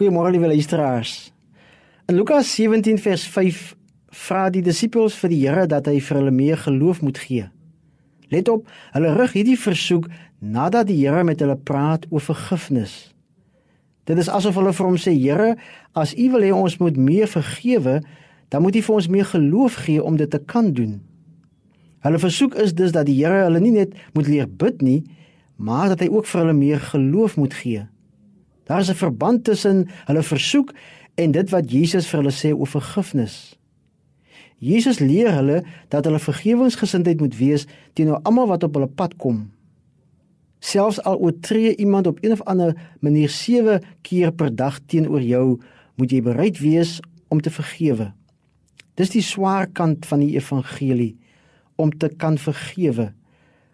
Goeiemôre 0.00 0.30
liewe 0.32 0.46
luisteraars. 0.46 1.28
In 2.08 2.14
Lukas 2.14 2.54
17 2.54 2.98
vers 2.98 3.26
5 3.28 3.58
vra 4.16 4.46
die 4.48 4.62
disippels 4.64 5.18
vir 5.20 5.28
die 5.28 5.40
Here 5.42 5.66
dat 5.68 5.90
hy 5.90 5.98
vir 6.00 6.16
hulle 6.16 6.32
meer 6.32 6.56
geloof 6.56 7.02
moet 7.04 7.20
gee. 7.20 7.50
Let 8.32 8.48
op, 8.48 8.64
hulle 8.94 9.10
rig 9.18 9.36
hierdie 9.36 9.58
versoek 9.60 10.08
nadat 10.40 10.88
die 10.88 10.96
Here 11.02 11.20
met 11.28 11.44
hulle 11.44 11.58
praat 11.68 12.08
oor 12.08 12.24
vergifnis. 12.30 13.12
Dit 14.08 14.24
is 14.24 14.32
asof 14.32 14.56
hulle 14.56 14.72
vir 14.72 14.88
hom 14.88 14.96
sê: 14.96 15.12
"Here, 15.12 15.50
as 15.92 16.16
U 16.16 16.30
wil 16.32 16.48
hê 16.48 16.56
ons 16.56 16.80
moet 16.80 16.96
meer 16.96 17.28
vergewe, 17.28 18.00
dan 18.48 18.64
moet 18.64 18.80
U 18.80 18.86
vir 18.88 18.96
ons 18.96 19.12
meer 19.12 19.28
geloof 19.36 19.82
gee 19.84 20.00
om 20.00 20.16
dit 20.16 20.30
te 20.30 20.40
kan 20.40 20.72
doen." 20.72 21.02
Hulle 22.00 22.24
versoek 22.24 22.56
is 22.56 22.72
dus 22.72 22.96
dat 22.96 23.04
die 23.04 23.20
Here 23.20 23.44
hulle 23.44 23.60
nie 23.60 23.76
net 23.76 23.92
moet 24.16 24.32
leer 24.32 24.48
bid 24.48 24.80
nie, 24.80 25.04
maar 25.60 25.92
dat 25.92 26.00
hy 26.00 26.08
ook 26.08 26.24
vir 26.24 26.46
hulle 26.46 26.56
meer 26.56 26.80
geloof 26.80 27.36
moet 27.36 27.52
gee. 27.52 27.84
Daar 28.70 28.80
is 28.80 28.90
'n 28.90 28.94
verband 28.94 29.44
tussen 29.44 29.88
hulle 30.04 30.22
versoek 30.22 30.74
en 31.14 31.30
dit 31.30 31.50
wat 31.50 31.70
Jesus 31.70 32.06
vir 32.06 32.20
hulle 32.20 32.32
sê 32.32 32.58
oor 32.58 32.66
vergifnis. 32.66 33.58
Jesus 34.58 34.98
leer 34.98 35.32
hulle 35.32 35.64
dat 35.88 36.04
hulle 36.04 36.18
vergewensgesindheid 36.18 37.20
moet 37.20 37.36
wees 37.36 37.66
teenoor 37.92 38.20
almal 38.22 38.46
wat 38.46 38.62
op 38.62 38.74
hulle 38.74 38.86
pad 38.86 39.16
kom. 39.16 39.50
Selfs 40.58 41.02
al 41.02 41.18
oortree 41.18 41.76
iemand 41.76 42.06
op 42.06 42.18
een 42.20 42.32
of 42.32 42.42
ander 42.42 42.76
manier 43.00 43.28
7 43.28 43.82
keer 44.00 44.32
per 44.32 44.54
dag 44.56 44.78
teenoor 44.86 45.22
jou, 45.22 45.60
moet 45.94 46.10
jy 46.10 46.22
bereid 46.22 46.58
wees 46.58 47.00
om 47.28 47.40
te 47.40 47.50
vergewe. 47.50 48.12
Dis 48.94 49.10
die 49.10 49.22
swaar 49.22 49.66
kant 49.66 50.06
van 50.06 50.18
die 50.18 50.34
evangelie 50.34 51.16
om 51.74 51.90
te 51.98 52.08
kan 52.08 52.38
vergewe. 52.38 53.12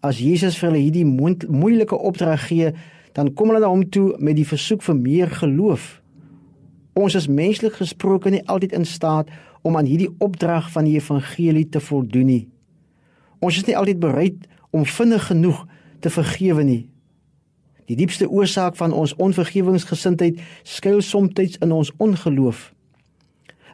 As 0.00 0.18
Jesus 0.18 0.58
vir 0.58 0.70
hulle 0.70 0.82
hierdie 0.82 1.04
moeilike 1.48 1.98
opdrag 1.98 2.46
gee, 2.46 2.72
dan 3.12 3.32
kom 3.34 3.48
hulle 3.52 3.60
na 3.60 3.70
hom 3.70 3.84
toe 3.90 4.14
met 4.18 4.36
die 4.36 4.46
versoek 4.46 4.82
vir 4.82 4.96
meer 4.96 5.30
geloof. 5.30 6.00
Ons 6.98 7.14
is 7.14 7.28
menslik 7.30 7.78
gesproke 7.78 8.30
nie 8.30 8.44
altyd 8.46 8.72
in 8.72 8.86
staat 8.86 9.30
om 9.62 9.76
aan 9.76 9.88
hierdie 9.88 10.10
opdrag 10.18 10.70
van 10.72 10.84
die 10.84 10.96
evangelie 10.98 11.68
te 11.68 11.80
voldoen 11.80 12.26
nie. 12.26 12.44
Ons 13.38 13.60
is 13.60 13.66
nie 13.66 13.76
altyd 13.76 14.00
bereid 14.02 14.46
om 14.70 14.86
vinnig 14.86 15.26
genoeg 15.26 15.66
te 16.00 16.10
vergewe 16.10 16.62
nie. 16.62 16.88
Die 17.88 17.96
diepste 17.96 18.28
oorsaak 18.28 18.76
van 18.76 18.92
ons 18.92 19.14
onvergewingsgesindheid 19.16 20.40
skuil 20.62 21.00
soms 21.02 21.56
in 21.60 21.72
ons 21.72 21.92
ongeloof. 21.96 22.72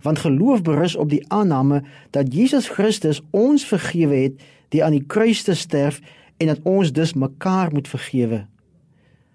Want 0.02 0.18
geloof 0.18 0.62
berus 0.62 0.96
op 0.96 1.08
die 1.10 1.24
aanname 1.28 1.82
dat 2.10 2.34
Jesus 2.34 2.68
Christus 2.68 3.22
ons 3.30 3.64
vergewe 3.66 4.14
het 4.14 4.42
deur 4.68 4.84
aan 4.84 4.98
die 4.98 5.06
kruis 5.06 5.42
te 5.42 5.54
sterf 5.54 6.00
en 6.36 6.46
dat 6.46 6.60
ons 6.62 6.92
dus 6.92 7.14
mekaar 7.14 7.72
moet 7.72 7.88
vergewe. 7.88 8.44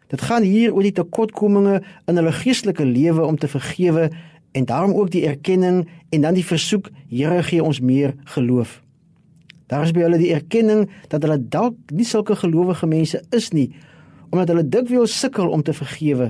Dit 0.09 0.21
gaan 0.25 0.43
hier 0.43 0.73
oor 0.73 0.85
die 0.85 0.95
tekortkominge 0.97 1.79
in 2.09 2.17
hulle 2.17 2.33
geestelike 2.33 2.85
lewe 2.85 3.21
om 3.25 3.38
te 3.38 3.47
vergewe 3.47 4.09
en 4.57 4.66
daarom 4.66 4.95
ook 4.97 5.11
die 5.13 5.27
erkenning 5.29 5.83
en 6.09 6.21
dan 6.21 6.33
die 6.33 6.45
versoek 6.45 6.89
Here 7.09 7.43
gee 7.43 7.63
ons 7.63 7.79
meer 7.81 8.16
geloof. 8.33 8.81
Daar 9.69 9.85
is 9.85 9.93
by 9.93 10.01
hulle 10.05 10.17
die 10.17 10.33
erkenning 10.33 10.88
dat 11.09 11.21
hulle 11.25 11.38
dalk 11.38 11.77
nie 11.93 12.05
sulke 12.05 12.35
gelowige 12.38 12.89
mense 12.89 13.21
is 13.35 13.51
nie 13.53 13.69
omdat 14.29 14.51
hulle 14.51 14.66
dikwels 14.69 15.13
sukkel 15.19 15.49
om 15.49 15.63
te 15.66 15.73
vergewe. 15.73 16.27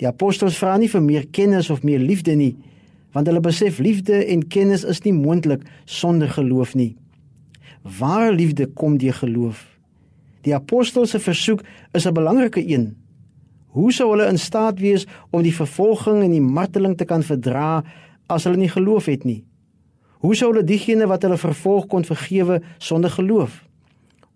Die 0.00 0.08
apostels 0.08 0.56
vra 0.56 0.78
nie 0.80 0.88
vir 0.88 1.02
meer 1.04 1.26
kennis 1.28 1.68
of 1.70 1.84
meer 1.84 2.00
liefde 2.00 2.36
nie 2.36 2.54
want 3.14 3.28
hulle 3.30 3.40
besef 3.40 3.78
liefde 3.78 4.24
en 4.26 4.48
kennis 4.48 4.84
is 4.84 5.00
nie 5.04 5.14
moontlik 5.14 5.62
sonder 5.84 6.28
geloof 6.28 6.74
nie. 6.74 6.96
Ware 8.00 8.32
liefde 8.34 8.66
kom 8.66 8.98
deur 8.98 9.14
geloof. 9.14 9.73
Die 10.44 10.54
apostels 10.54 11.10
se 11.10 11.20
versoek 11.20 11.62
is 11.92 12.06
'n 12.06 12.12
belangrike 12.12 12.62
een. 12.68 12.96
Hoe 13.74 13.92
sou 13.92 14.10
hulle 14.10 14.28
in 14.28 14.38
staat 14.38 14.78
wees 14.78 15.06
om 15.30 15.42
die 15.42 15.54
vervolging 15.54 16.22
en 16.22 16.30
die 16.30 16.40
marteling 16.40 16.96
te 16.96 17.04
kan 17.04 17.22
verdra 17.22 17.84
as 18.26 18.44
hulle 18.44 18.56
nie 18.56 18.68
geloof 18.68 19.06
het 19.06 19.24
nie? 19.24 19.44
Hoe 20.18 20.34
sou 20.34 20.52
hulle 20.52 20.64
diegene 20.64 21.06
wat 21.06 21.22
hulle 21.22 21.38
vervolg 21.38 21.86
kon 21.86 22.04
vergewe 22.04 22.62
sonder 22.78 23.10
geloof? 23.10 23.64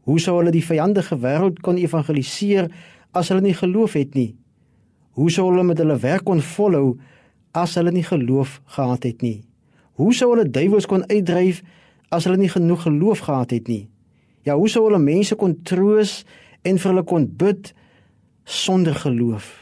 Hoe 0.00 0.20
sou 0.20 0.38
hulle 0.38 0.50
die 0.50 0.64
vyandige 0.64 1.16
wêreld 1.16 1.60
kon 1.60 1.76
evangeliseer 1.76 2.70
as 3.12 3.28
hulle 3.28 3.40
nie 3.40 3.54
geloof 3.54 3.92
het 3.92 4.14
nie? 4.14 4.36
Hoe 5.10 5.30
sou 5.30 5.50
hulle 5.50 5.64
met 5.64 5.78
hulle 5.78 5.96
werk 5.98 6.24
kon 6.24 6.40
volhou 6.40 6.98
as 7.52 7.74
hulle 7.74 7.92
nie 7.92 8.04
geloof 8.04 8.60
gehad 8.64 9.02
het 9.02 9.22
nie? 9.22 9.44
Hoe 9.92 10.14
sou 10.14 10.30
hulle 10.30 10.50
duiwels 10.50 10.86
kon 10.86 11.06
uitdryf 11.08 11.62
as 12.10 12.24
hulle 12.24 12.36
nie 12.36 12.52
genoeg 12.52 12.82
geloof 12.82 13.18
gehad 13.18 13.50
het 13.50 13.68
nie? 13.68 13.88
Ja, 14.48 14.56
hoe 14.56 14.68
sou 14.72 14.86
hulle 14.86 15.00
mense 15.02 15.36
kon 15.36 15.58
troos 15.68 16.22
en 16.64 16.78
vir 16.80 16.88
hulle 16.88 17.04
kon 17.04 17.26
bid 17.40 17.74
sonder 18.48 18.96
geloof? 18.96 19.58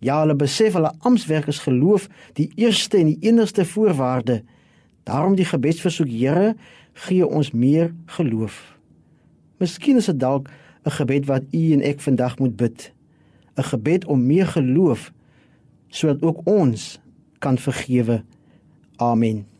Ja, 0.00 0.22
hulle 0.22 0.36
besef 0.38 0.78
hulle 0.78 0.94
amptwerk 1.04 1.50
is 1.52 1.60
geloof 1.60 2.06
die 2.38 2.46
eerste 2.56 2.96
en 3.02 3.10
die 3.10 3.28
enigste 3.28 3.66
voorwaarde. 3.68 4.40
Daarom 5.04 5.36
die 5.36 5.48
gebedsversoek, 5.48 6.08
Here, 6.08 6.54
gee 7.04 7.26
ons 7.26 7.52
meer 7.52 7.92
geloof. 8.16 8.56
Miskien 9.60 10.00
is 10.00 10.08
dit 10.08 10.20
dalk 10.20 10.48
'n 10.86 10.96
gebed 10.96 11.26
wat 11.26 11.44
u 11.52 11.72
en 11.72 11.82
ek 11.82 12.00
vandag 12.00 12.38
moet 12.38 12.56
bid. 12.56 12.92
'n 13.58 13.62
Gebed 13.62 14.06
om 14.06 14.26
meer 14.26 14.46
geloof 14.46 15.12
sodat 15.88 16.22
ook 16.22 16.40
ons 16.44 17.00
kan 17.38 17.58
vergewe. 17.58 18.22
Amen. 18.96 19.57